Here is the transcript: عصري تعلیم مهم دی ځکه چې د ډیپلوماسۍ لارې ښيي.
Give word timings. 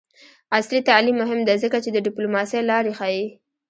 عصري 0.55 0.79
تعلیم 0.89 1.15
مهم 1.21 1.39
دی 1.47 1.55
ځکه 1.63 1.77
چې 1.83 1.89
د 1.91 1.97
ډیپلوماسۍ 2.07 2.61
لارې 2.69 2.91
ښيي. 2.99 3.25